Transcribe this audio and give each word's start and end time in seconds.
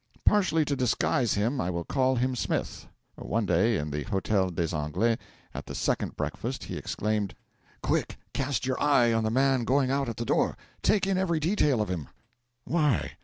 Partially 0.25 0.65
to 0.65 0.75
disguise 0.75 1.35
him 1.35 1.61
I 1.61 1.69
will 1.69 1.83
call 1.83 2.15
him 2.15 2.35
Smith. 2.35 2.87
One 3.17 3.45
day, 3.45 3.77
in 3.77 3.91
the 3.91 4.01
Hotel 4.01 4.49
des 4.49 4.75
Anglais, 4.75 5.19
at 5.53 5.67
the 5.67 5.75
second 5.75 6.15
breakfast, 6.15 6.63
he 6.63 6.75
exclaimed: 6.75 7.35
'Quick! 7.83 8.17
Cast 8.33 8.65
your 8.65 8.81
eye 8.81 9.13
on 9.13 9.23
the 9.23 9.29
man 9.29 9.63
going 9.63 9.91
out 9.91 10.09
at 10.09 10.17
the 10.17 10.25
door. 10.25 10.57
Take 10.81 11.05
in 11.05 11.19
every 11.19 11.39
detail 11.39 11.83
of 11.83 11.89
him.' 11.89 12.07
'Why?' 12.63 13.11